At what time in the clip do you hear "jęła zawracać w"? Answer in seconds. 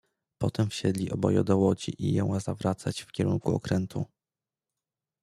2.13-3.11